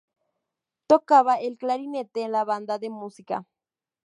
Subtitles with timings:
[0.87, 3.45] Tocaba el clarinete en la banda de música.